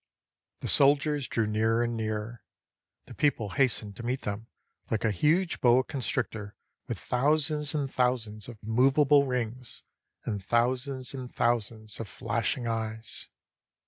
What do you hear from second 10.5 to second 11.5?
sands and